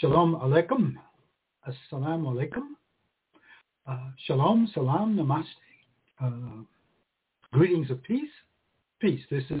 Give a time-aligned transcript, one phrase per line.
[0.00, 0.94] Shalom Aleichem.
[1.68, 2.68] Assalamu Alaikum.
[3.86, 5.44] Uh, shalom, Salam, Namaste.
[6.18, 6.64] Uh,
[7.52, 8.30] greetings of peace.
[8.98, 9.20] Peace.
[9.30, 9.60] This is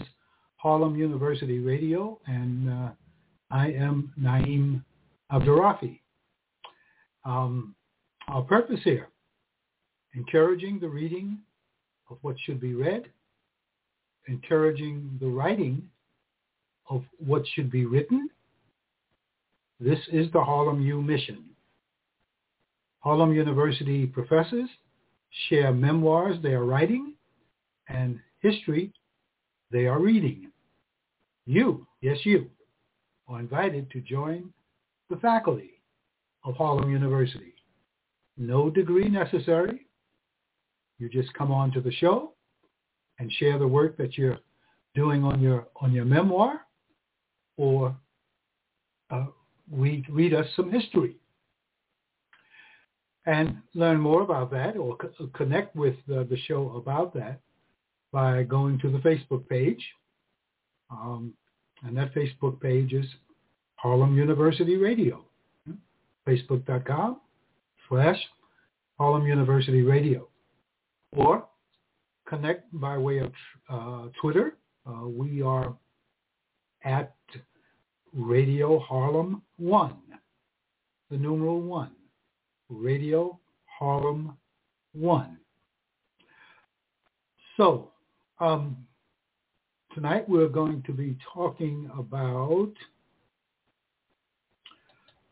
[0.56, 2.88] Harlem University Radio, and uh,
[3.50, 4.82] I am Naim
[5.30, 6.00] Abdurrafi.
[7.26, 7.74] Um,
[8.28, 9.08] our purpose here,
[10.14, 11.36] encouraging the reading
[12.08, 13.10] of what should be read,
[14.26, 15.82] encouraging the writing
[16.88, 18.30] of what should be written.
[19.80, 21.44] This is the Harlem U mission.
[22.98, 24.68] Harlem University professors
[25.48, 27.14] share memoirs they are writing
[27.88, 28.92] and history
[29.70, 30.50] they are reading.
[31.46, 32.50] You, yes you,
[33.26, 34.52] are invited to join
[35.08, 35.80] the faculty
[36.44, 37.54] of Harlem University.
[38.36, 39.86] No degree necessary.
[40.98, 42.32] You just come on to the show
[43.18, 44.38] and share the work that you're
[44.94, 46.60] doing on your on your memoir
[47.56, 47.96] or
[49.10, 49.26] uh,
[49.70, 51.16] read, read us some history
[53.26, 57.40] and learn more about that or co- connect with uh, the show about that
[58.12, 59.84] by going to the Facebook page.
[60.90, 61.34] Um,
[61.82, 63.06] and that Facebook page is
[63.76, 65.24] Harlem University Radio,
[66.26, 67.20] facebook.com
[67.88, 68.18] slash
[68.98, 70.28] Harlem University Radio.
[71.16, 71.46] Or
[72.26, 73.32] connect by way of
[73.68, 74.56] uh, Twitter.
[74.86, 75.74] Uh, we are
[76.84, 77.14] at
[78.12, 79.94] Radio Harlem 1,
[81.10, 81.90] the numeral 1.
[82.68, 84.36] Radio Harlem
[84.92, 85.36] 1.
[87.56, 87.90] So,
[88.40, 88.76] um,
[89.94, 92.72] tonight we're going to be talking about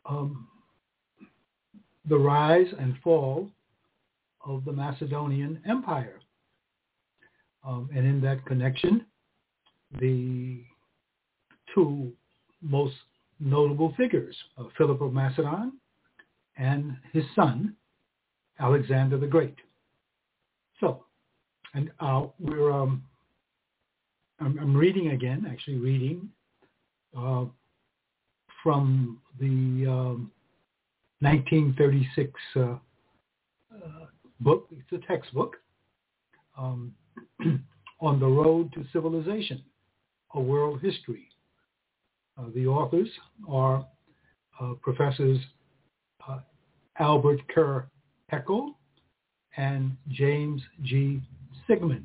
[0.06, 0.46] um,
[2.08, 3.50] the rise and fall
[4.44, 6.20] of the Macedonian Empire.
[7.64, 9.04] Um, and in that connection,
[10.00, 10.62] the
[11.74, 12.12] two
[12.62, 12.95] most
[13.41, 15.73] notable figures, uh, Philip of Macedon
[16.56, 17.75] and his son,
[18.59, 19.55] Alexander the Great.
[20.81, 21.05] So,
[21.75, 23.05] and uh, we're, um,
[24.41, 26.29] I'm, I'm, reading again, actually reading
[27.17, 27.45] uh,
[28.63, 30.33] from the um,
[31.20, 32.77] 1936 uh, uh,
[34.41, 34.68] book.
[34.70, 35.57] It's a textbook
[36.57, 36.95] um,
[38.01, 39.63] on the road to civilization,
[40.35, 41.29] a world history.
[42.38, 43.08] Uh, the authors
[43.48, 43.84] are
[44.60, 45.38] uh, professors
[46.28, 46.38] uh,
[46.98, 47.88] Albert Kerr
[48.32, 48.74] Heckel
[49.56, 51.20] and James G.
[51.68, 52.04] Sigman.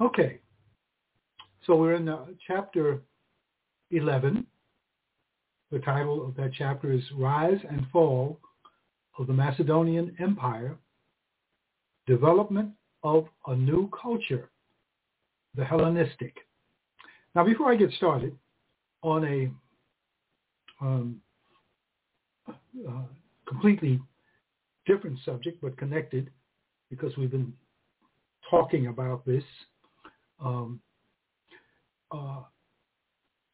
[0.00, 0.40] Okay,
[1.66, 2.14] so we're in
[2.46, 3.00] chapter
[3.90, 4.46] 11.
[5.70, 8.38] The title of that chapter is Rise and Fall
[9.18, 10.76] of the Macedonian Empire,
[12.06, 12.70] Development
[13.02, 14.50] of a New Culture,
[15.54, 16.36] the Hellenistic.
[17.34, 18.36] Now, before I get started
[19.02, 21.20] on a um,
[22.48, 23.02] uh,
[23.46, 24.00] completely
[24.86, 26.30] different subject, but connected
[26.90, 27.52] because we've been
[28.48, 29.42] talking about this.
[30.40, 30.80] Um,
[32.12, 32.42] uh,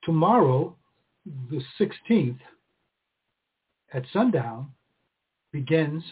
[0.04, 0.76] tomorrow,
[1.50, 2.38] the 16th,
[3.92, 4.70] at sundown,
[5.52, 6.02] begins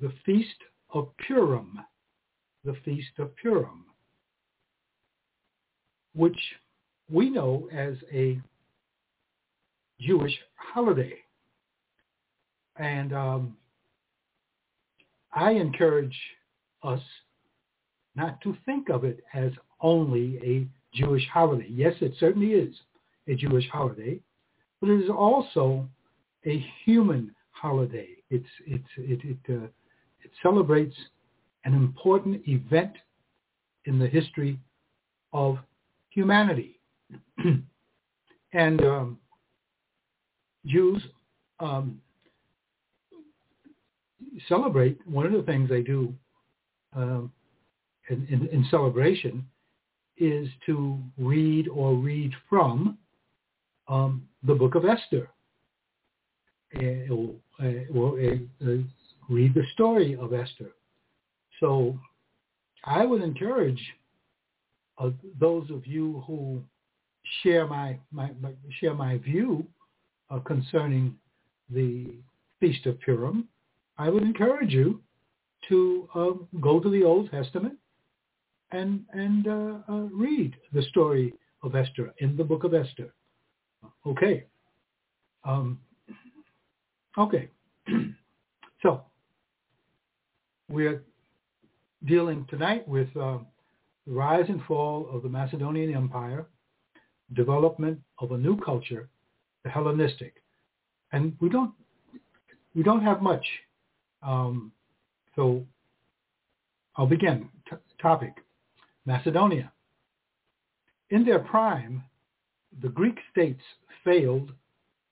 [0.00, 0.56] the Feast
[0.90, 1.80] of Purim,
[2.64, 3.84] the Feast of Purim,
[6.14, 6.38] which
[7.10, 8.40] we know as a
[10.00, 11.14] Jewish holiday.
[12.76, 13.56] And um,
[15.32, 16.16] I encourage
[16.82, 17.00] us
[18.14, 21.68] not to think of it as only a Jewish holiday.
[21.70, 22.74] Yes, it certainly is
[23.28, 24.20] a Jewish holiday,
[24.80, 25.86] but it is also
[26.46, 28.08] a human holiday.
[28.30, 29.66] It's, it's, it, it, uh,
[30.22, 30.96] it celebrates
[31.64, 32.92] an important event
[33.84, 34.58] in the history
[35.32, 35.58] of
[36.10, 36.75] humanity.
[38.52, 39.18] and um,
[40.66, 41.02] Jews
[41.60, 42.00] um,
[44.48, 46.12] celebrate, one of the things they do
[46.94, 47.32] um,
[48.08, 49.44] in, in, in, celebration
[50.16, 52.96] is to read or read from
[53.88, 55.28] um, the book of Esther.
[56.74, 57.34] Or,
[57.94, 58.76] or uh,
[59.28, 60.70] read the story of Esther.
[61.60, 61.98] So
[62.84, 63.80] I would encourage
[64.98, 66.62] uh, those of you who
[67.42, 69.66] share my, my, my share my view
[70.30, 71.14] uh, concerning
[71.70, 72.14] the
[72.60, 73.48] Feast of Purim
[73.98, 75.00] I would encourage you
[75.68, 76.30] to uh,
[76.60, 77.74] go to the Old Testament
[78.72, 81.32] and and uh, uh, read the story
[81.62, 83.12] of Esther in the book of Esther.
[84.06, 84.44] Okay.
[85.44, 85.80] Um,
[87.16, 87.48] okay.
[88.82, 89.02] so
[90.68, 91.02] we're
[92.04, 93.38] dealing tonight with uh,
[94.06, 96.46] the rise and fall of the Macedonian Empire,
[97.34, 99.08] development of a new culture,
[99.64, 100.34] the Hellenistic.
[101.12, 101.72] And we don't,
[102.74, 103.46] we don't have much.
[104.22, 104.72] Um,
[105.34, 105.64] so
[106.96, 107.48] I'll begin.
[107.68, 108.34] T- topic,
[109.04, 109.72] Macedonia.
[111.10, 112.02] In their prime,
[112.82, 113.62] the Greek states
[114.04, 114.52] failed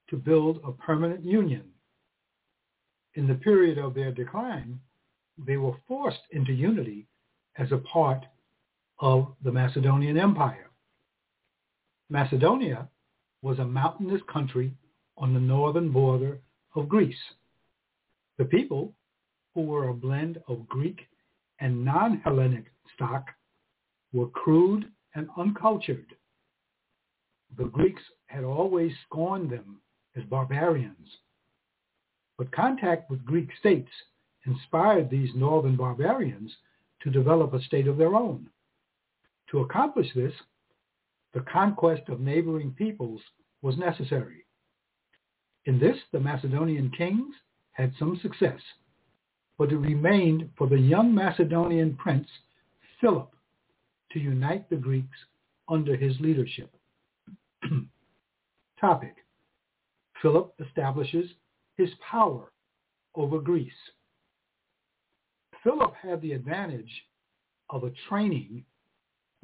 [0.08, 1.64] to build a permanent union.
[3.14, 4.81] In the period of their decline,
[5.46, 7.06] they were forced into unity
[7.58, 8.25] as a part
[9.00, 10.63] of the Macedonian Empire.
[12.11, 12.89] Macedonia
[13.43, 14.75] was a mountainous country
[15.17, 16.39] on the northern border
[16.75, 17.17] of Greece.
[18.39, 18.93] The people,
[19.55, 21.01] who were a blend of Greek
[21.61, 22.65] and non-Hellenic
[22.95, 23.27] stock,
[24.12, 26.15] were crude and uncultured.
[27.56, 29.81] The Greeks had always scorned them
[30.17, 31.09] as barbarians.
[32.37, 33.91] But contact with Greek states
[34.47, 36.53] inspired these northern barbarians
[37.03, 38.49] to develop a state of their own.
[39.50, 40.33] To accomplish this,
[41.35, 43.21] the conquest of neighboring peoples
[43.61, 44.47] was necessary.
[45.67, 47.35] In this, the Macedonian kings
[47.73, 48.61] had some success,
[49.59, 52.29] but it remained for the young Macedonian prince,
[53.01, 53.31] Philip,
[54.13, 55.19] to unite the Greeks
[55.69, 56.71] under his leadership.
[58.81, 59.17] Topic.
[60.23, 61.31] Philip establishes
[61.77, 62.53] his power
[63.15, 63.73] over Greece.
[65.63, 66.91] Philip had the advantage
[67.71, 68.65] of a training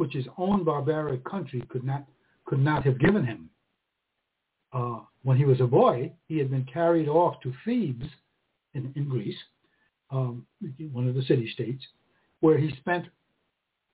[0.00, 2.06] which his own barbaric country could not
[2.46, 3.50] could not have given him.
[4.72, 8.06] Uh, when he was a boy, he had been carried off to Thebes
[8.72, 9.36] in, in Greece,
[10.10, 10.46] um,
[10.90, 11.84] one of the city-states,
[12.40, 13.04] where he spent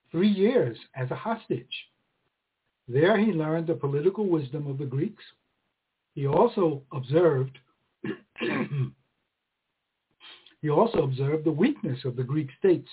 [0.09, 1.75] three years as a hostage.
[2.87, 5.23] There he learned the political wisdom of the Greeks,
[6.15, 7.59] he also observed
[10.61, 12.89] he also observed the weakness of the Greek states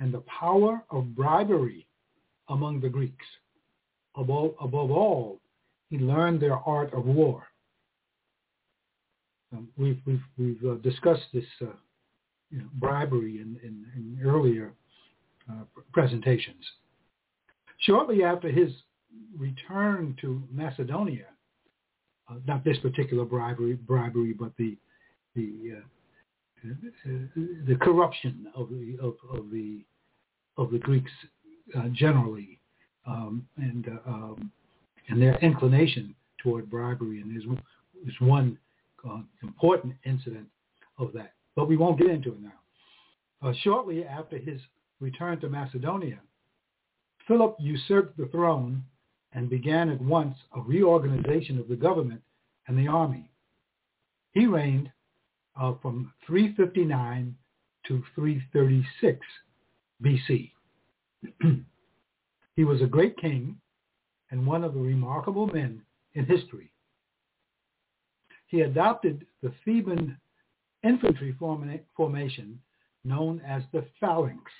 [0.00, 1.86] and the power of bribery
[2.52, 3.26] among the Greeks.
[4.16, 5.40] Above, above all,
[5.90, 7.46] he learned their art of war.
[9.52, 11.66] Um, we've, we've, we've uh, discussed this uh,
[12.50, 14.72] you know, bribery in, in, in earlier
[15.50, 16.64] uh, presentations.
[17.78, 18.70] Shortly after his
[19.36, 21.26] return to Macedonia,
[22.30, 24.76] uh, not this particular bribery, bribery, but the
[25.34, 26.68] the uh,
[27.66, 29.80] the corruption of the of, of the
[30.56, 31.10] of the Greeks
[31.76, 32.58] uh, generally,
[33.06, 34.52] um, and uh, um,
[35.08, 37.20] and their inclination toward bribery.
[37.20, 37.58] And there's
[38.04, 38.58] there's one
[39.08, 40.46] uh, important incident
[40.98, 43.48] of that, but we won't get into it now.
[43.48, 44.60] Uh, shortly after his
[45.00, 46.20] return to Macedonia,
[47.26, 48.82] Philip usurped the throne
[49.32, 52.20] and began at once a reorganization of the government
[52.68, 53.30] and the army.
[54.32, 54.90] He reigned
[55.60, 57.34] uh, from 359
[57.88, 59.18] to 336
[60.02, 60.50] BC.
[62.56, 63.56] he was a great king
[64.30, 65.82] and one of the remarkable men
[66.14, 66.72] in history.
[68.46, 70.18] He adopted the Theban
[70.82, 71.36] infantry
[71.96, 72.60] formation
[73.04, 74.50] known as the phalanx,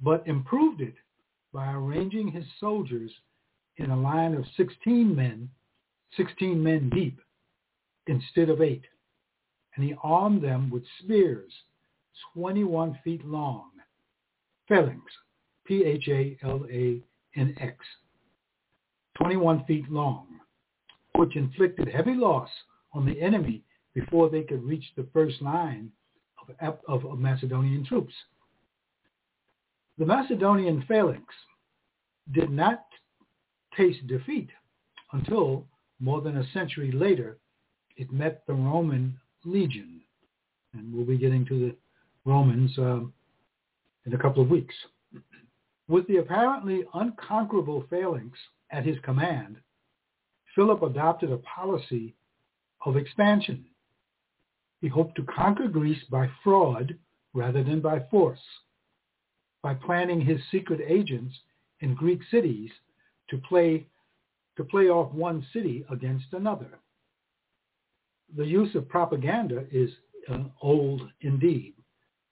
[0.00, 0.94] but improved it
[1.52, 3.10] by arranging his soldiers
[3.76, 5.48] in a line of 16 men,
[6.16, 7.20] 16 men deep
[8.06, 8.84] instead of eight.
[9.76, 11.52] And he armed them with spears
[12.34, 13.70] 21 feet long,
[14.68, 15.00] phalanx,
[15.66, 17.04] P-H-A-L-A-N-X,
[19.16, 20.26] 21 feet long,
[21.16, 22.48] which inflicted heavy loss
[22.92, 23.62] on the enemy
[23.94, 25.90] before they could reach the first line
[26.60, 28.14] of, of, of Macedonian troops.
[29.98, 31.24] The Macedonian phalanx
[32.32, 32.84] did not
[33.76, 34.48] taste defeat
[35.12, 35.66] until
[36.00, 37.38] more than a century later
[37.96, 40.00] it met the Roman legion.
[40.74, 41.76] And we'll be getting to the
[42.24, 43.12] Romans um,
[44.06, 44.74] in a couple of weeks.
[45.92, 48.38] With the apparently unconquerable phalanx
[48.70, 49.58] at his command,
[50.54, 52.14] Philip adopted a policy
[52.86, 53.66] of expansion.
[54.80, 56.98] He hoped to conquer Greece by fraud
[57.34, 58.40] rather than by force,
[59.62, 61.34] by planning his secret agents
[61.80, 62.70] in Greek cities
[63.28, 63.86] to play
[64.56, 66.78] to play off one city against another.
[68.34, 69.90] The use of propaganda is
[70.30, 71.74] uh, old indeed,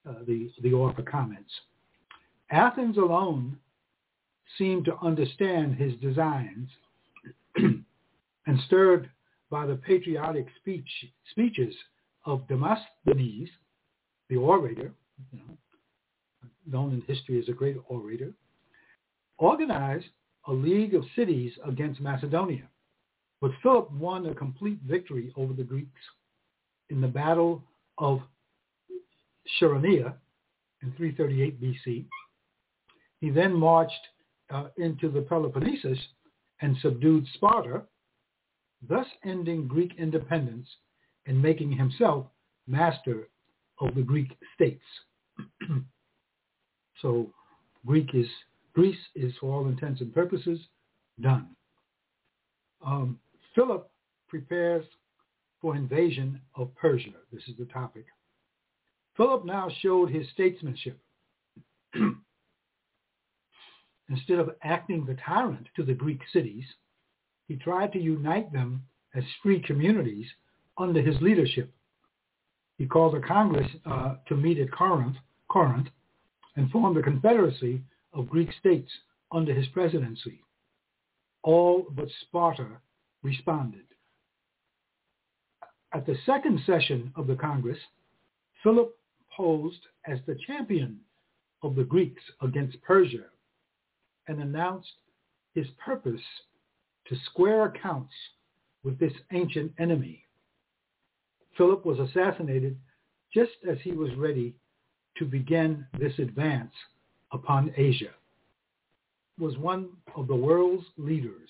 [0.09, 1.53] uh, the, the author comments.
[2.51, 3.59] Athens alone
[4.59, 6.69] seemed to understand his designs
[7.57, 9.09] and stirred
[9.51, 10.89] by the patriotic speech,
[11.31, 11.75] speeches
[12.25, 13.49] of Demosthenes,
[14.29, 14.93] the orator,
[15.33, 15.57] you know,
[16.67, 18.33] known in history as a great orator,
[19.39, 20.07] organized
[20.47, 22.69] a league of cities against Macedonia.
[23.41, 26.01] But Philip won a complete victory over the Greeks
[26.91, 27.63] in the Battle
[27.99, 28.21] of
[29.59, 30.15] Chaeronea
[30.83, 32.05] in 338 BC.
[33.21, 34.09] He then marched
[34.51, 35.99] uh, into the Peloponnesus
[36.61, 37.83] and subdued Sparta
[38.89, 40.67] thus ending Greek independence
[41.27, 42.27] and making himself
[42.67, 43.29] master
[43.81, 44.83] of the Greek states.
[47.03, 47.31] so
[47.87, 48.27] Greek is
[48.73, 50.61] Greece is, for all intents and purposes,
[51.21, 51.49] done.
[52.87, 53.19] Um,
[53.55, 53.91] Philip
[54.29, 54.87] prepares
[55.61, 57.11] for invasion of Persia.
[57.33, 58.07] This is the topic.
[59.17, 60.99] Philip now showed his statesmanship.
[64.11, 66.65] Instead of acting the tyrant to the Greek cities,
[67.47, 68.83] he tried to unite them
[69.15, 70.27] as free communities
[70.77, 71.73] under his leadership.
[72.77, 75.17] He called a congress uh, to meet at Corinth,
[75.49, 75.89] Corinth
[76.57, 78.91] and formed a confederacy of Greek states
[79.31, 80.41] under his presidency.
[81.43, 82.67] All but Sparta
[83.23, 83.85] responded.
[85.95, 87.79] At the second session of the Congress,
[88.63, 88.97] Philip
[89.37, 90.99] posed as the champion
[91.63, 93.27] of the Greeks against Persia
[94.31, 94.93] and announced
[95.55, 96.21] his purpose
[97.09, 98.13] to square accounts
[98.85, 100.25] with this ancient enemy.
[101.59, 102.79] Philip was assassinated
[103.35, 104.55] just as he was ready
[105.19, 106.73] to begin this advance
[107.33, 108.15] upon Asia.
[109.39, 111.49] Was one of the world's leaders.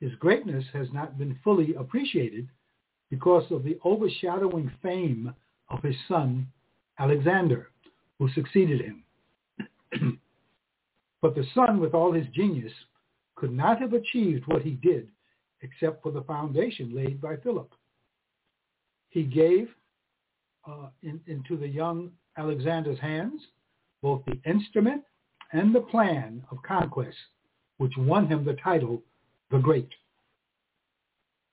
[0.00, 2.48] His greatness has not been fully appreciated
[3.10, 5.34] because of the overshadowing fame
[5.70, 6.46] of his son,
[7.00, 7.70] Alexander,
[8.18, 10.20] who succeeded him.
[11.24, 12.70] but the son, with all his genius,
[13.34, 15.08] could not have achieved what he did
[15.62, 17.72] except for the foundation laid by Philip.
[19.08, 19.70] He gave
[20.68, 23.40] uh, in, into the young Alexander's hands
[24.02, 25.02] both the instrument
[25.52, 27.16] and the plan of conquest,
[27.78, 29.00] which won him the title
[29.50, 29.88] the Great.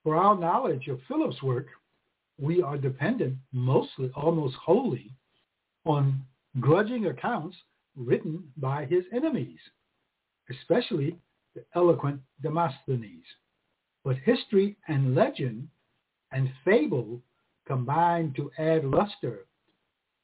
[0.03, 1.67] For our knowledge of Philip's work,
[2.37, 5.13] we are dependent mostly, almost wholly,
[5.85, 6.25] on
[6.59, 7.55] grudging accounts
[8.05, 9.59] written by his enemies,
[10.49, 11.17] especially
[11.55, 13.25] the eloquent Demosthenes.
[14.03, 15.67] But history and legend
[16.31, 17.21] and fable
[17.67, 19.45] combine to add luster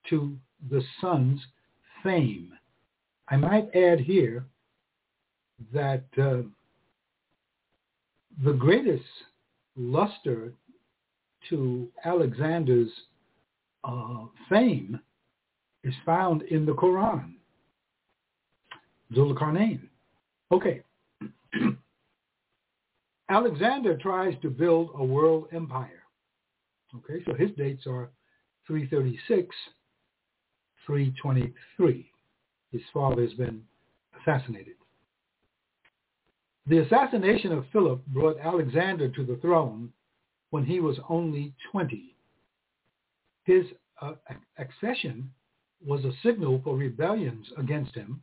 [0.10, 0.38] to
[0.70, 1.40] the son's
[2.04, 2.54] fame.
[3.30, 4.46] I might add here
[5.74, 6.48] that uh,
[8.44, 9.04] the greatest
[9.76, 10.54] luster
[11.50, 12.90] to Alexander's
[13.84, 15.00] uh, fame
[15.84, 17.37] is found in the Quran.
[19.14, 19.82] Zulkarnain.
[20.52, 20.82] Okay.
[23.30, 26.04] Alexander tries to build a world empire.
[26.96, 28.10] Okay, so his dates are
[28.68, 29.54] 336,
[30.86, 32.12] 323.
[32.72, 33.62] His father has been
[34.22, 34.76] assassinated.
[36.68, 39.92] The assassination of Philip brought Alexander to the throne
[40.50, 42.16] when he was only 20.
[43.44, 43.66] His
[44.02, 44.14] uh,
[44.58, 45.30] accession
[45.86, 48.22] was a signal for rebellions against him,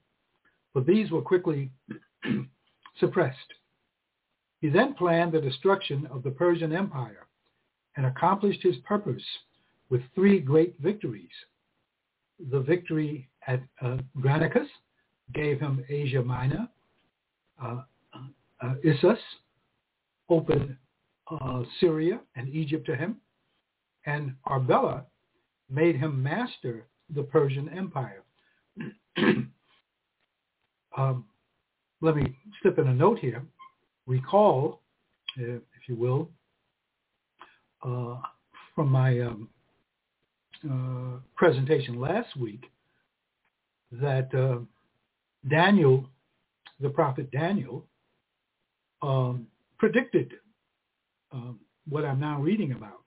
[0.74, 1.70] but these were quickly
[2.98, 3.38] suppressed.
[4.60, 7.26] He then planned the destruction of the Persian Empire
[7.96, 9.22] and accomplished his purpose
[9.88, 11.30] with three great victories.
[12.50, 14.66] The victory at uh, Granicus
[15.32, 16.68] gave him Asia Minor.
[17.62, 17.82] Uh,
[18.60, 19.18] uh, Issus
[20.28, 20.76] opened
[21.30, 23.16] uh, Syria and Egypt to him,
[24.06, 25.04] and Arbela
[25.70, 28.22] made him master the Persian Empire.
[30.96, 31.24] um,
[32.00, 33.42] let me slip in a note here.
[34.06, 34.80] Recall,
[35.38, 36.28] uh, if you will,
[37.82, 38.16] uh,
[38.74, 39.48] from my um,
[40.70, 42.64] uh, presentation last week,
[43.92, 44.58] that uh,
[45.48, 46.08] Daniel,
[46.80, 47.84] the prophet Daniel,
[49.02, 49.46] um,
[49.78, 50.32] predicted
[51.32, 51.58] um,
[51.88, 53.02] what I'm now reading about,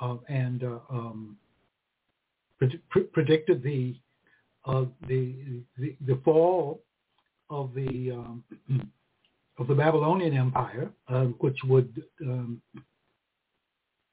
[0.00, 1.36] uh, and uh, um,
[2.90, 3.96] pre- predicted the,
[4.64, 5.34] uh, the,
[5.78, 6.82] the the fall
[7.50, 8.44] of the um,
[9.58, 12.62] of the Babylonian Empire, uh, which would um,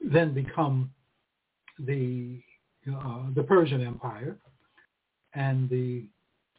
[0.02, 0.92] then become
[1.80, 2.42] the
[2.92, 4.38] uh, the Persian Empire,
[5.34, 6.06] and the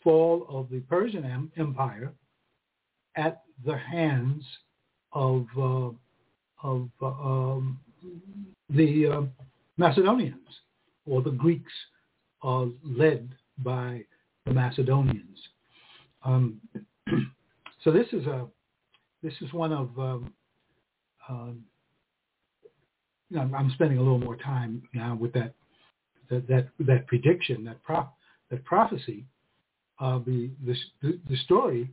[0.03, 2.13] fall of the Persian Empire
[3.17, 4.45] at the hands
[5.13, 5.91] of uh,
[6.63, 7.81] of um,
[8.69, 9.23] the uh,
[9.77, 10.37] Macedonians
[11.07, 11.73] or the Greeks
[12.85, 14.05] led by
[14.47, 15.39] the Macedonians.
[16.25, 16.61] Um,
[17.85, 18.47] so this is a
[19.23, 20.33] this is one of um,
[21.29, 21.65] um
[23.29, 25.55] you know, I'm spending a little more time now with that
[26.31, 28.07] that that, that prediction that pro,
[28.51, 29.25] that prophecy.
[30.01, 30.51] The,
[31.03, 31.91] the the story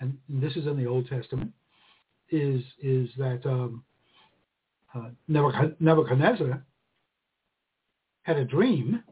[0.00, 1.52] and this is in the Old Testament,
[2.30, 3.84] is is that um,
[4.94, 6.62] uh, Nebuchadnezzar
[8.22, 9.02] had a dream,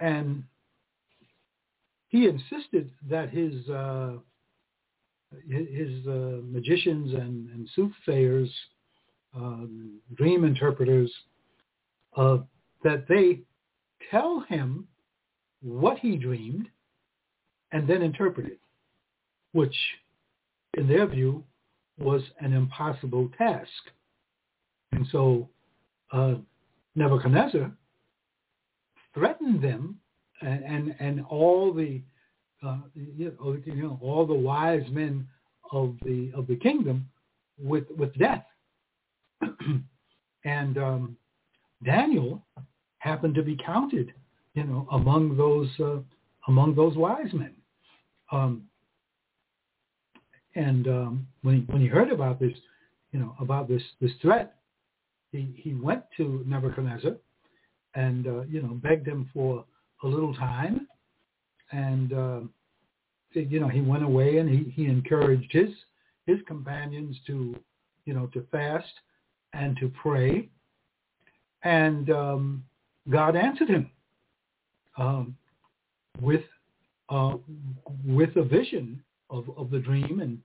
[0.00, 0.44] and
[2.08, 4.14] he insisted that his uh,
[5.46, 8.50] his uh, magicians and, and soothsayers,
[9.36, 11.12] um, dream interpreters,
[12.16, 12.38] uh,
[12.82, 13.40] that they
[14.10, 14.88] tell him
[15.60, 16.68] what he dreamed
[17.72, 18.58] and then interpret it,
[19.52, 19.76] which
[20.74, 21.44] in their view
[21.98, 23.68] was an impossible task.
[24.92, 25.50] And so
[26.10, 26.36] uh,
[26.94, 27.70] Nebuchadnezzar
[29.12, 29.98] threatened them
[30.40, 32.00] and, and, and all the
[32.66, 33.32] uh, you,
[33.66, 35.26] know, all the wise men
[35.72, 37.08] of the of the kingdom
[37.62, 38.44] with with death.
[40.44, 41.16] and um,
[41.84, 42.42] Daniel
[42.98, 44.12] happened to be counted,
[44.54, 46.00] you know, among those uh,
[46.48, 47.54] among those wise men.
[48.32, 48.64] Um,
[50.54, 52.56] and um, when he when he heard about this,
[53.12, 54.56] you know, about this this threat,
[55.30, 57.12] he he went to Nebuchadnezzar,
[57.94, 59.64] and uh, you know, begged him for
[60.02, 60.86] a little time,
[61.72, 62.40] and uh,
[63.32, 65.70] you know, he went away and he he encouraged his
[66.26, 67.54] his companions to
[68.04, 68.92] you know to fast
[69.52, 70.48] and to pray,
[71.62, 72.64] and um,
[73.08, 73.90] God answered him
[74.96, 75.36] um,
[76.20, 76.42] with
[77.08, 77.36] uh,
[78.04, 80.38] with a vision of, of the dream and,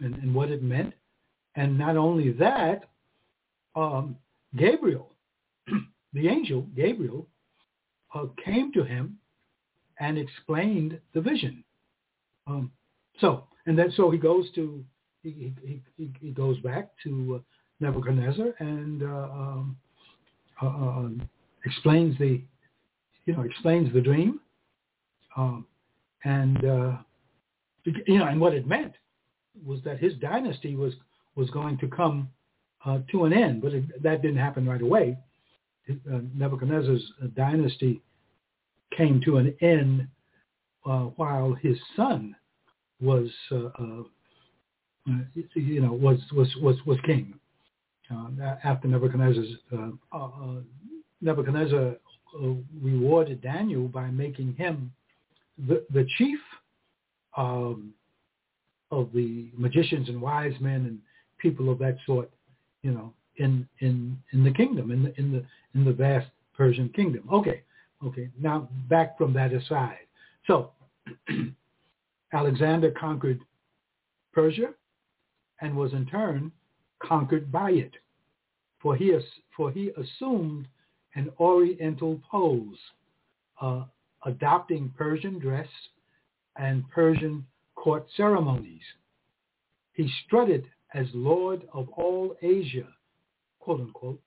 [0.00, 0.92] and, and what it meant.
[1.54, 2.88] And not only that,
[3.76, 4.16] um,
[4.56, 5.12] Gabriel,
[6.12, 7.26] the angel Gabriel,
[8.14, 9.18] uh, came to him
[10.00, 11.64] and explained the vision.
[12.46, 12.72] Um,
[13.20, 14.84] so, and then so he goes to
[15.22, 17.42] he he, he, he goes back to uh,
[17.80, 19.76] Nebuchadnezzar and uh, um,
[20.60, 21.28] uh, um,
[21.64, 22.42] explains the
[23.26, 24.40] you know explains the dream,
[25.36, 25.66] um,
[26.24, 26.96] and uh,
[27.84, 28.94] you know, and what it meant
[29.64, 30.94] was that his dynasty was
[31.36, 32.28] was going to come
[32.84, 35.16] uh, to an end, but it, that didn't happen right away.
[35.90, 37.02] Uh, Nebuchadnezzar's
[37.34, 38.00] dynasty
[38.96, 40.06] came to an end
[40.84, 42.34] uh, while his son
[43.00, 44.02] was, uh, uh,
[45.54, 47.34] you know, was was was was king.
[48.10, 49.56] Uh, after Nebuchadnezzar's
[51.20, 51.96] Nebuchadnezzar
[52.80, 54.92] rewarded Daniel by making him
[55.66, 56.38] the the chief
[57.36, 57.94] um,
[58.90, 60.98] of the magicians and wise men and
[61.38, 62.30] people of that sort,
[62.82, 66.88] you know, in in in the kingdom, in the in the in the vast Persian
[66.90, 67.28] kingdom.
[67.32, 67.62] Okay,
[68.04, 68.30] okay.
[68.38, 70.06] Now back from that aside.
[70.46, 70.72] So
[72.32, 73.40] Alexander conquered
[74.32, 74.74] Persia
[75.60, 76.52] and was in turn
[77.02, 77.92] conquered by it,
[78.80, 79.16] for he
[79.56, 80.66] for he assumed
[81.14, 82.78] an Oriental pose,
[83.60, 83.84] uh,
[84.24, 85.68] adopting Persian dress
[86.56, 88.82] and Persian court ceremonies.
[89.94, 92.88] He strutted as Lord of all Asia,
[93.62, 94.20] quote unquote,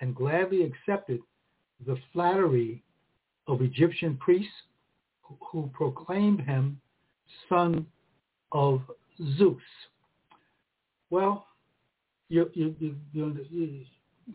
[0.00, 1.20] and gladly accepted
[1.86, 2.82] the flattery
[3.46, 4.52] of Egyptian priests
[5.52, 6.80] who proclaimed him
[7.48, 7.86] son
[8.52, 8.80] of
[9.38, 9.62] Zeus.
[11.10, 11.46] Well,
[12.28, 13.84] you, you, you, you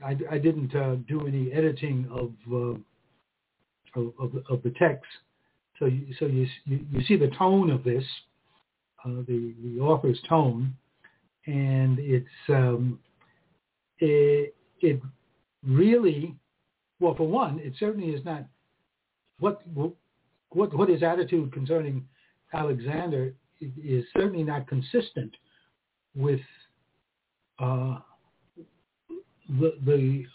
[0.04, 5.08] I, I, didn't uh, do any editing of, uh, of, of, of the text,
[5.78, 8.04] so you, so you, you, see the tone of this,
[9.06, 10.74] uh, the, the author's tone,
[11.46, 13.00] and it's, um,
[14.02, 15.02] it, it
[15.66, 16.36] really,
[17.00, 18.46] well, for one, it certainly is not,
[19.40, 19.94] what, what,
[20.52, 22.06] what his attitude concerning
[22.54, 25.34] Alexander is certainly not consistent
[26.16, 26.42] with
[27.60, 28.00] uh,
[29.60, 30.26] the, the,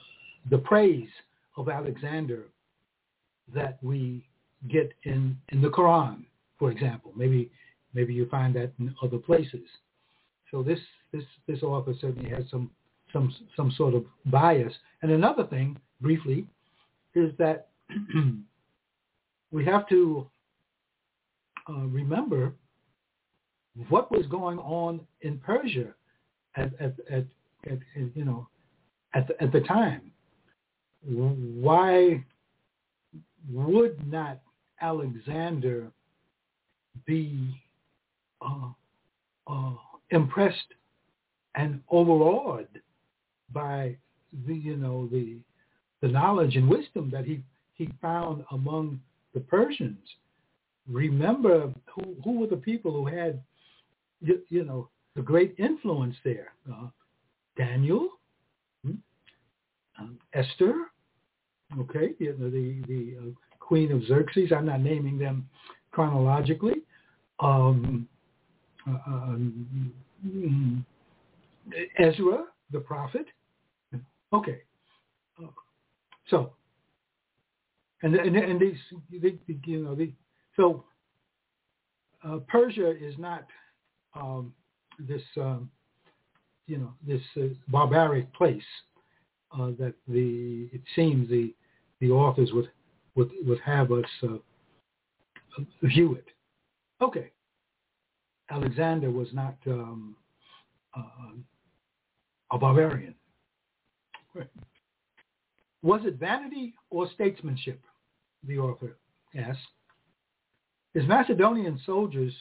[0.50, 1.08] the praise
[1.56, 2.44] of Alexander
[3.54, 4.24] that we
[4.70, 6.24] get in, in the Quran,
[6.58, 7.12] for example.
[7.16, 7.50] Maybe
[7.94, 9.66] maybe you find that in other places.
[10.50, 10.78] So this
[11.12, 12.70] this this author certainly has some
[13.16, 14.72] some some sort of bias.
[15.02, 16.46] And another thing, briefly,
[17.14, 17.68] is that
[19.50, 20.26] we have to
[21.68, 22.52] uh, remember
[23.88, 25.94] what was going on in Persia
[26.56, 27.24] at, at, at,
[27.70, 27.78] at
[28.14, 28.46] you know
[29.14, 30.12] at the, at the time.
[31.08, 32.24] Why
[33.50, 34.40] would not
[34.80, 35.90] Alexander
[37.06, 37.62] be
[38.42, 38.70] uh,
[39.46, 39.72] uh,
[40.10, 40.74] impressed
[41.54, 42.66] and overawed
[43.52, 43.96] by
[44.46, 45.38] the you know the
[46.02, 47.42] the knowledge and wisdom that he
[47.74, 49.00] he found among
[49.34, 50.06] the Persians.
[50.88, 53.42] Remember who who were the people who had
[54.20, 56.52] you, you know the great influence there?
[56.70, 56.88] Uh,
[57.56, 58.10] Daniel,
[58.84, 58.92] hmm?
[59.98, 60.74] um, Esther,
[61.78, 64.52] okay, the the, the uh, Queen of Xerxes.
[64.52, 65.48] I'm not naming them
[65.90, 66.82] chronologically.
[67.40, 68.08] Um,
[68.88, 70.84] uh, um,
[71.98, 73.26] Ezra, the prophet.
[74.32, 74.62] Okay.
[76.28, 76.52] So,
[78.02, 78.78] and and, and these,
[79.10, 80.12] they, you know, they,
[80.56, 80.84] so
[82.24, 83.46] uh, Persia is not
[84.14, 84.52] um,
[84.98, 85.70] this um,
[86.66, 88.62] you know this uh, barbaric place
[89.52, 91.54] uh, that the it seems the
[92.00, 92.70] the authors would
[93.14, 94.36] would would have us uh,
[95.82, 96.26] view it.
[97.00, 97.30] Okay,
[98.50, 100.16] Alexander was not um,
[100.96, 101.02] uh,
[102.52, 103.14] a barbarian.
[105.82, 107.80] Was it vanity or statesmanship?
[108.44, 108.96] The author
[109.36, 109.60] asks.
[110.94, 112.32] His Macedonian soldiers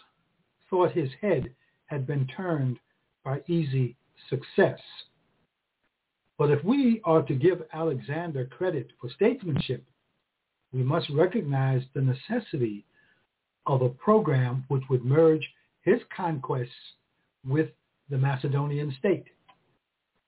[0.70, 1.54] thought his head
[1.88, 2.80] had been turned
[3.24, 3.96] by easy
[4.30, 4.80] success.
[6.38, 9.84] But if we are to give Alexander credit for statesmanship,
[10.74, 12.86] we must recognize the necessity
[13.66, 15.48] of a program which would merge
[15.82, 16.70] his conquests
[17.48, 17.70] with
[18.10, 19.26] the Macedonian state.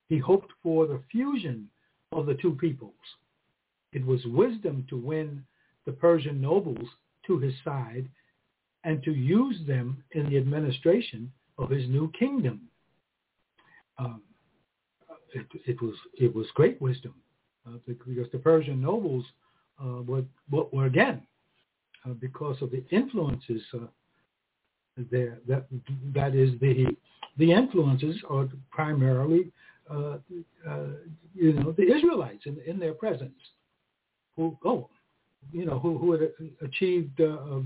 [0.09, 1.69] He hoped for the fusion
[2.11, 2.93] of the two peoples.
[3.93, 5.43] It was wisdom to win
[5.85, 6.87] the Persian nobles
[7.25, 8.07] to his side
[8.83, 12.61] and to use them in the administration of his new kingdom.
[13.97, 14.21] Um,
[15.33, 17.13] it, it, was it was great wisdom
[17.67, 19.25] uh, because the Persian nobles
[19.83, 21.21] uh, were, were again
[22.05, 23.87] uh, because of the influences uh,
[25.11, 25.65] there that
[26.13, 26.87] that is the
[27.37, 29.51] the influences are primarily
[29.89, 30.17] uh,
[30.67, 30.87] uh,
[31.33, 33.39] you know the Israelites in, in their presence
[34.35, 34.89] who oh
[35.51, 36.29] you know who who had
[36.61, 37.59] achieved uh,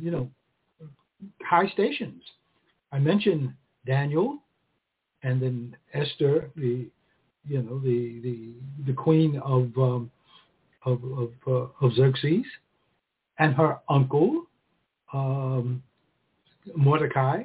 [0.00, 0.30] you know
[1.42, 2.22] high stations.
[2.92, 3.52] I mentioned
[3.86, 4.38] Daniel,
[5.22, 6.86] and then Esther, the
[7.46, 8.52] you know the the
[8.86, 10.10] the queen of um,
[10.84, 12.44] of of, uh, of Xerxes,
[13.38, 14.46] and her uncle
[15.12, 15.82] um,
[16.74, 17.44] Mordecai.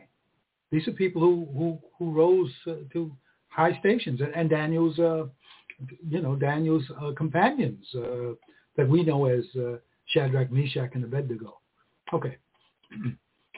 [0.72, 3.12] These are people who who, who rose uh, to
[3.52, 5.26] high stations, and, and Daniel's uh,
[6.10, 8.34] you know Daniel's uh, companions uh,
[8.78, 11.60] that we know as uh, Shadrach, Meshach, and Abednego.
[12.14, 12.38] Okay.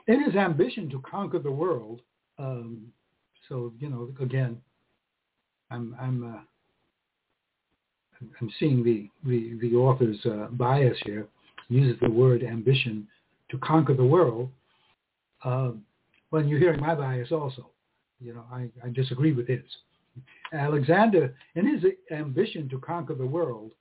[0.08, 2.02] In his ambition to conquer the world,
[2.38, 2.88] um,
[3.50, 4.62] so you know, again,
[5.72, 6.40] I'm I'm uh,
[8.40, 11.28] I'm seeing the the, the author's uh, bias here.
[11.70, 13.08] He Uses the word ambition
[13.50, 14.50] to conquer the world.
[15.44, 15.84] Um,
[16.32, 17.70] well, you're hearing my bias also.
[18.24, 19.64] You know, I, I disagree with his.
[20.54, 23.72] Alexander, in his ambition to conquer the world,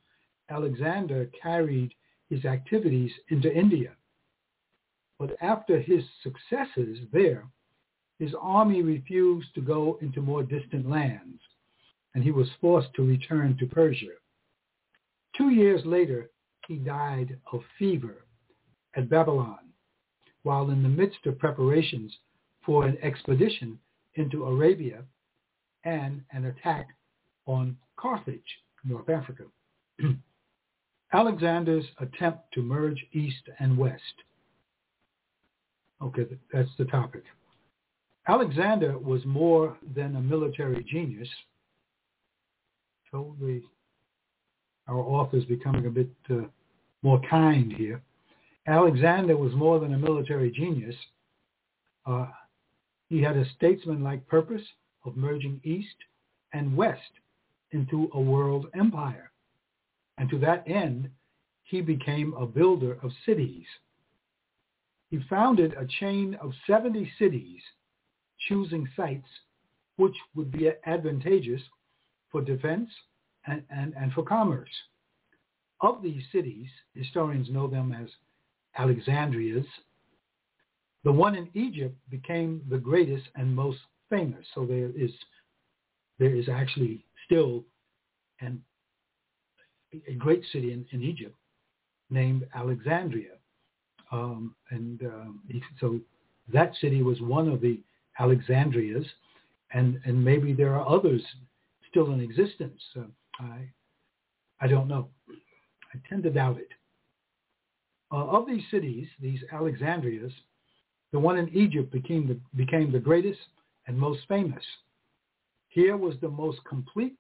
[0.51, 1.95] Alexander carried
[2.29, 3.93] his activities into India.
[5.19, 7.47] But after his successes there,
[8.19, 11.41] his army refused to go into more distant lands,
[12.15, 14.17] and he was forced to return to Persia.
[15.37, 16.31] Two years later,
[16.67, 18.25] he died of fever
[18.97, 19.59] at Babylon,
[20.43, 22.13] while in the midst of preparations
[22.65, 23.79] for an expedition
[24.15, 25.03] into Arabia
[25.85, 26.89] and an attack
[27.47, 28.41] on Carthage,
[28.85, 29.45] North Africa.
[31.13, 34.15] Alexander's attempt to merge East and West
[36.03, 37.23] Okay, that's the topic.
[38.27, 41.29] Alexander was more than a military genius.
[43.13, 43.61] The,
[44.89, 46.47] our author is becoming a bit uh,
[47.03, 48.01] more kind here.
[48.67, 50.95] Alexander was more than a military genius.
[52.07, 52.27] Uh,
[53.13, 54.63] he had a statesman-like purpose
[55.05, 55.97] of merging East
[56.53, 57.01] and West
[57.71, 59.31] into a world empire.
[60.19, 61.11] And to that end,
[61.65, 63.67] he became a builder of cities
[65.13, 67.61] he founded a chain of 70 cities,
[68.49, 69.29] choosing sites
[69.97, 71.61] which would be advantageous
[72.31, 72.89] for defense
[73.47, 74.71] and, and, and for commerce.
[75.83, 78.09] Of these cities, historians know them as
[78.79, 79.67] Alexandrias.
[81.05, 84.47] The one in Egypt became the greatest and most famous.
[84.55, 85.11] So there is
[86.19, 87.65] there is actually still
[88.41, 88.63] an,
[90.07, 91.35] a great city in, in Egypt
[92.11, 93.33] named Alexandria.
[94.13, 95.41] Um, and um,
[95.81, 95.99] so
[96.53, 97.81] that city was one of the
[98.19, 99.07] Alexandrias,
[99.73, 101.23] and, and maybe there are others
[101.91, 102.81] still in existence.
[102.97, 103.05] Uh,
[103.41, 103.69] I,
[104.61, 105.09] I don't know.
[105.31, 106.69] I tend to doubt it.
[108.13, 110.33] Uh, of these cities, these Alexandrias,
[111.13, 113.41] the one in Egypt became the, became the greatest
[113.87, 114.65] and most famous.
[115.69, 117.15] Here was the most complete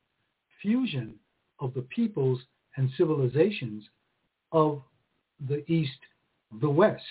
[0.60, 1.14] fusion
[1.60, 2.40] of the peoples
[2.76, 3.84] and civilizations
[4.52, 4.82] of
[5.48, 5.98] the East
[6.60, 7.02] the West.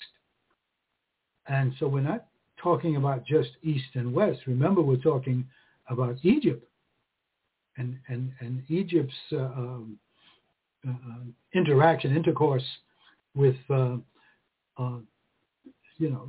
[1.48, 2.26] And so we're not
[2.62, 4.40] talking about just East and West.
[4.46, 5.44] Remember, we're talking
[5.88, 6.64] about Egypt
[7.76, 9.98] and, and, and Egypt's uh, um,
[10.88, 12.64] uh, interaction, intercourse
[13.34, 13.96] with, uh,
[14.78, 14.98] uh
[15.98, 16.28] you know,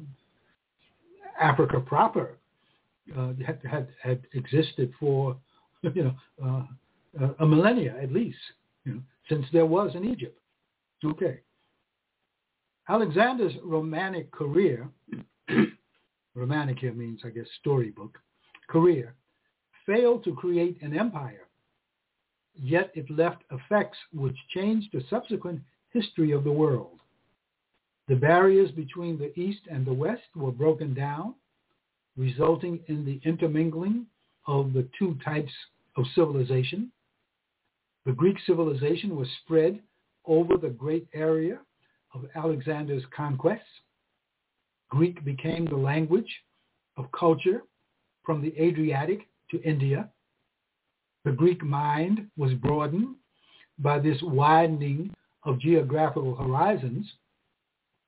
[1.43, 2.37] Africa proper
[3.17, 5.35] uh, had, had, had existed for,
[5.81, 6.15] you know,
[7.21, 8.37] uh, a millennia at least,
[8.85, 10.39] you know, since there was in Egypt.
[11.03, 11.41] Okay.
[12.87, 14.89] Alexander's romantic career
[16.35, 18.17] romantic here means, I guess, storybook,
[18.67, 19.13] career,
[19.85, 21.47] failed to create an empire,
[22.55, 26.99] yet it left effects which changed the subsequent history of the world.
[28.07, 31.35] The barriers between the East and the West were broken down,
[32.17, 34.05] resulting in the intermingling
[34.45, 35.51] of the two types
[35.95, 36.91] of civilization.
[38.05, 39.79] The Greek civilization was spread
[40.25, 41.59] over the great area
[42.13, 43.61] of Alexander's conquests.
[44.89, 46.29] Greek became the language
[46.97, 47.63] of culture
[48.25, 50.09] from the Adriatic to India.
[51.25, 53.15] The Greek mind was broadened
[53.79, 55.13] by this widening
[55.43, 57.11] of geographical horizons.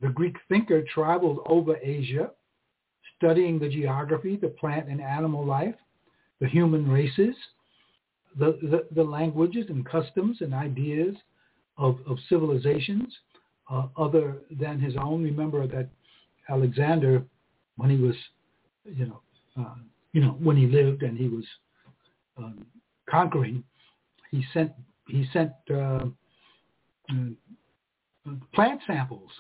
[0.06, 2.30] The Greek thinker traveled over Asia,
[3.18, 5.74] studying the geography, the plant and animal life,
[6.40, 7.36] the human races,
[8.38, 11.16] the, the, the languages and customs and ideas
[11.80, 13.12] of, of civilizations
[13.72, 15.24] uh, other than his own.
[15.24, 15.90] Remember that
[16.50, 17.24] Alexander,
[17.78, 18.16] when he was,
[18.84, 19.22] you know,
[19.60, 19.74] uh,
[20.14, 21.46] you know, when he lived and he was
[22.38, 22.64] um,
[23.10, 23.64] conquering,
[24.30, 24.72] he sent
[25.08, 26.06] he sent uh,
[27.10, 27.32] uh
[28.54, 29.32] plant samples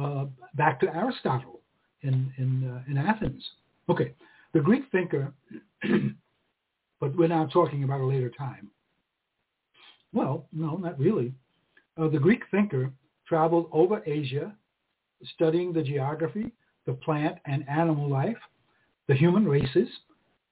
[0.00, 1.60] uh, back to Aristotle
[2.02, 3.42] in in uh, in Athens.
[3.88, 4.14] Okay,
[4.52, 5.32] the Greek thinker,
[7.00, 8.70] but we're now talking about a later time.
[10.12, 11.34] Well, no, not really.
[11.96, 12.90] Uh, the Greek thinker
[13.26, 14.54] traveled over Asia,
[15.34, 16.52] studying the geography,
[16.86, 18.36] the plant and animal life,
[19.08, 19.88] the human races,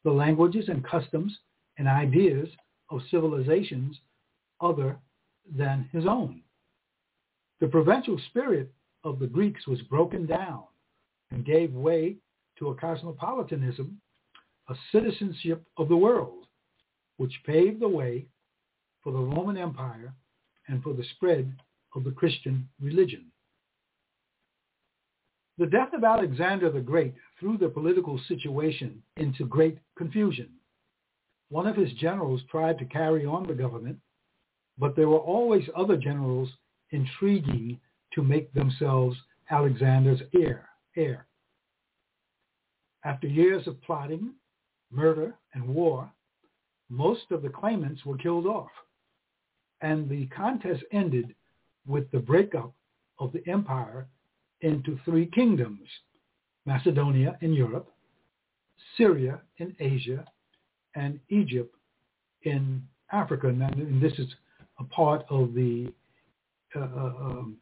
[0.04, 1.36] the languages and customs
[1.78, 2.48] and ideas
[2.90, 3.96] of civilizations
[4.60, 4.98] other
[5.56, 6.40] than his own.
[7.60, 8.72] The provincial spirit
[9.04, 10.64] of the Greeks was broken down
[11.30, 12.16] and gave way
[12.58, 14.00] to a cosmopolitanism,
[14.68, 16.46] a citizenship of the world,
[17.16, 18.26] which paved the way
[19.02, 20.14] for the Roman Empire
[20.68, 21.52] and for the spread
[21.94, 23.26] of the Christian religion.
[25.58, 30.48] The death of Alexander the Great threw the political situation into great confusion.
[31.50, 33.98] One of his generals tried to carry on the government,
[34.78, 36.48] but there were always other generals
[36.90, 37.78] intriguing
[38.14, 39.16] to make themselves
[39.50, 40.68] Alexander's heir.
[40.96, 41.26] heir.
[43.04, 44.32] After years of plotting,
[44.90, 46.10] murder, and war,
[46.88, 48.70] most of the claimants were killed off,
[49.80, 51.34] and the contest ended
[51.86, 52.72] with the breakup
[53.18, 54.06] of the empire
[54.60, 55.88] into three kingdoms,
[56.66, 57.88] Macedonia in Europe,
[58.96, 60.24] Syria in Asia,
[60.94, 61.74] and Egypt
[62.42, 63.48] in Africa.
[63.48, 64.28] And this is
[64.78, 65.92] a part of the
[66.76, 67.56] uh, uh um,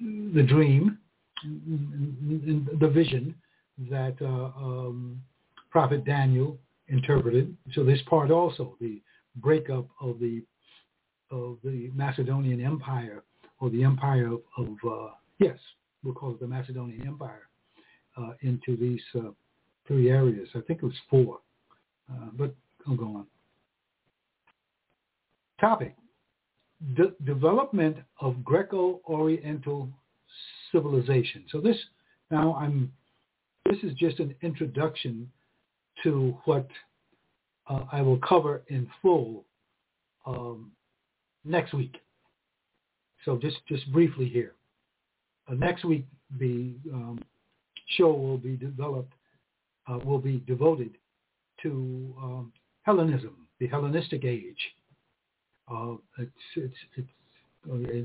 [0.00, 0.98] the dream,
[1.44, 3.34] the vision
[3.90, 5.20] that uh, um,
[5.70, 6.58] Prophet Daniel
[6.88, 7.56] interpreted.
[7.72, 9.00] So this part also, the
[9.36, 10.42] breakup of the
[11.30, 13.22] of the Macedonian Empire
[13.60, 15.58] or the empire of, of uh, yes,
[16.02, 17.48] we'll call it the Macedonian Empire,
[18.16, 19.30] uh, into these uh,
[19.86, 20.48] three areas.
[20.54, 21.38] I think it was four,
[22.10, 22.54] uh, but
[22.86, 23.26] I'll go on.
[25.60, 25.94] Topic,
[26.94, 29.88] De- development of Greco-Oriental
[30.72, 31.44] civilization.
[31.50, 31.76] So this,
[32.30, 32.92] now I'm,
[33.68, 35.30] this is just an introduction
[36.02, 36.66] to what
[37.68, 39.44] uh, I will cover in full
[40.26, 40.72] um,
[41.44, 41.96] next week.
[43.24, 44.54] So just, just briefly here.
[45.48, 46.06] Uh, next week,
[46.38, 47.20] the um,
[47.98, 49.12] show will be developed,
[49.86, 50.96] uh, will be devoted
[51.62, 54.56] to um, Hellenism, the Hellenistic age.
[55.70, 57.08] Uh, it's, it's, it's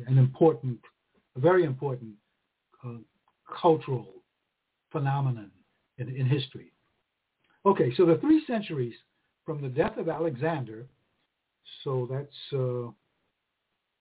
[0.07, 0.79] an important,
[1.35, 2.11] a very important
[2.85, 2.97] uh,
[3.59, 4.07] cultural
[4.91, 5.51] phenomenon
[5.97, 6.71] in, in history.
[7.65, 8.93] Okay, so the three centuries
[9.45, 10.85] from the death of Alexander,
[11.83, 12.91] so that's uh,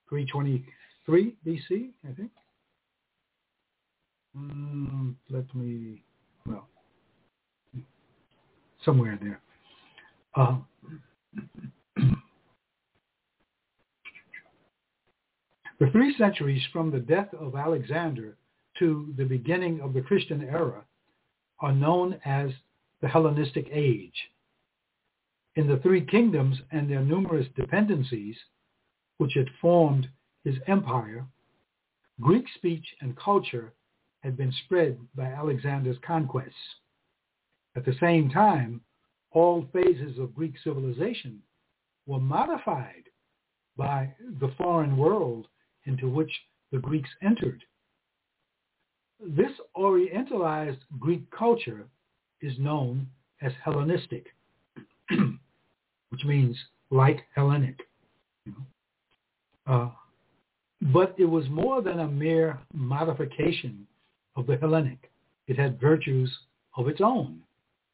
[0.09, 2.31] 323 BC, I think.
[4.37, 6.03] Um, let me,
[6.46, 6.68] well,
[8.85, 9.40] somewhere there.
[10.35, 10.57] Uh,
[15.85, 18.38] the three centuries from the death of Alexander
[18.79, 20.83] to the beginning of the Christian era
[21.61, 22.51] are known as
[23.03, 24.14] the Hellenistic Age.
[25.57, 28.35] In the three kingdoms and their numerous dependencies,
[29.18, 30.09] which had formed
[30.42, 31.27] his empire,
[32.18, 33.75] Greek speech and culture
[34.20, 36.55] had been spread by Alexander's conquests.
[37.77, 38.81] At the same time,
[39.33, 41.42] all phases of Greek civilization
[42.07, 43.05] were modified
[43.77, 45.47] by the foreign world
[45.87, 46.33] into which
[46.73, 47.62] the Greeks entered.
[49.20, 51.87] This orientalized Greek culture
[52.40, 53.07] is known
[53.42, 54.27] as Hellenistic,
[56.11, 56.57] which means
[56.90, 57.81] like Hellenic.
[59.66, 59.90] Uh,
[60.92, 63.87] but it was more than a mere modification
[64.37, 65.11] of the Hellenic.
[65.47, 66.31] it had virtues
[66.77, 67.40] of its own,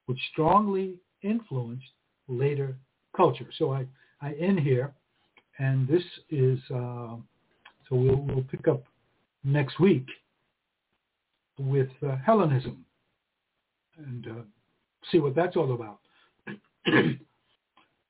[0.06, 1.92] which strongly influenced
[2.28, 2.76] later
[3.16, 3.48] culture.
[3.58, 3.86] So I,
[4.20, 4.92] I end here,
[5.58, 7.16] and this is, uh,
[7.90, 8.84] so we'll, we'll pick up
[9.44, 10.06] next week
[11.58, 12.84] with uh, Hellenism
[13.98, 14.42] and uh,
[15.10, 15.98] see what that's all about.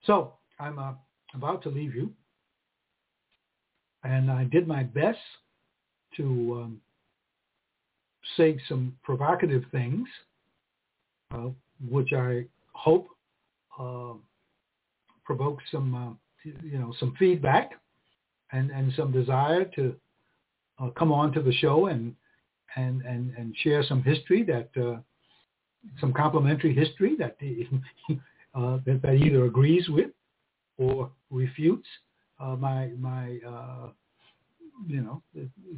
[0.05, 0.93] so I'm uh,
[1.35, 2.13] about to leave you,
[4.05, 5.19] and I did my best
[6.19, 6.81] to um,
[8.37, 10.07] say some provocative things,
[11.33, 11.49] uh,
[11.89, 13.09] which I hope
[13.79, 14.13] uh,
[15.25, 17.80] provoke some, uh, you know, some feedback
[18.53, 19.95] and, and some desire to
[20.81, 22.15] uh, come on to the show and
[22.77, 24.99] and and and share some history that uh,
[26.01, 27.37] some complementary history that
[28.55, 30.11] uh, that, that either agrees with
[30.79, 31.87] or refutes
[32.41, 33.89] uh, my my uh,
[34.87, 35.23] you know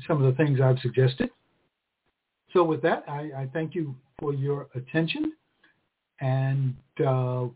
[0.07, 1.31] some of the things I've suggested.
[2.53, 5.33] So with that, I, I thank you for your attention,
[6.21, 7.47] and uh,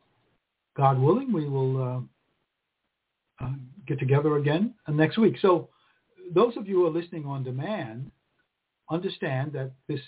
[0.74, 2.06] God willing, we will
[3.42, 3.48] uh,
[3.86, 5.36] get together again next week.
[5.40, 5.68] So
[6.34, 8.10] those of you who are listening on demand
[8.90, 10.00] understand that this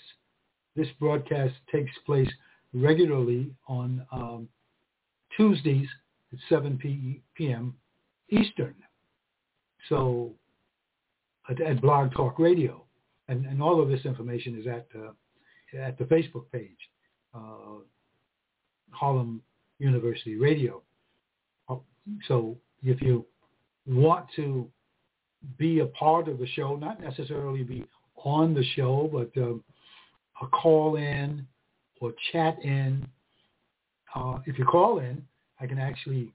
[0.75, 2.29] this broadcast takes place
[2.73, 4.47] regularly on um,
[5.35, 5.87] Tuesdays
[6.31, 6.77] at 7
[7.37, 7.73] p.m.
[8.29, 8.75] Eastern.
[9.89, 10.33] So
[11.49, 12.85] at, at, Blog Talk Radio,
[13.27, 15.11] and, and all of this information is at uh,
[15.77, 16.77] at the Facebook page,
[17.33, 17.81] uh,
[18.91, 19.41] Harlem
[19.79, 20.81] University Radio.
[22.27, 23.25] So if you
[23.89, 24.67] want to
[25.57, 27.85] be a part of the show, not necessarily be
[28.23, 29.63] on the show, but um,
[30.41, 31.45] a call in
[32.01, 33.07] or chat in.
[34.15, 35.23] Uh, if you call in,
[35.59, 36.31] I can actually,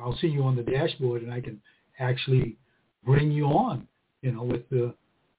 [0.00, 1.60] I'll see you on the dashboard, and I can
[1.98, 2.56] actually
[3.04, 3.86] bring you on,
[4.22, 4.94] you know, with the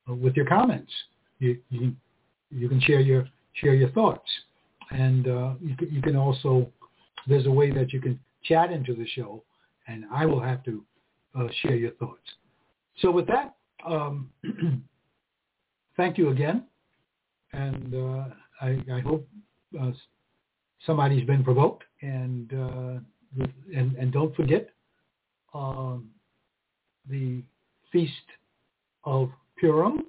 [0.10, 0.92] uh, with your comments.
[1.40, 1.94] You you
[2.50, 4.30] you can share your share your thoughts,
[4.92, 6.72] and uh, you can, you can also
[7.28, 9.44] there's a way that you can chat into the show,
[9.88, 10.84] and I will have to
[11.36, 12.22] uh, share your thoughts.
[13.00, 14.30] So with that, um,
[15.98, 16.64] thank you again,
[17.54, 18.26] and uh,
[18.62, 19.28] I, I, hope
[19.80, 19.92] uh,
[20.86, 23.44] somebody's been provoked, and uh,
[23.76, 24.70] and and don't forget
[25.54, 26.10] um,
[27.10, 27.44] the
[27.92, 28.14] feast
[29.04, 30.06] of Purim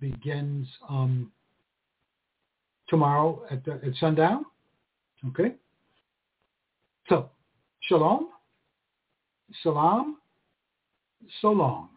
[0.00, 1.30] begins um,
[2.88, 4.44] tomorrow at, at sundown.
[5.28, 5.54] Okay.
[7.08, 7.30] So,
[7.80, 8.28] shalom,
[9.62, 10.18] salam,
[11.40, 11.88] so long.